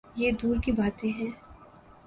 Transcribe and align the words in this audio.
یہ 0.15 0.31
دور 0.31 0.55
کی 0.63 0.71
باتیں 0.71 1.11
ہیں۔ 1.11 1.31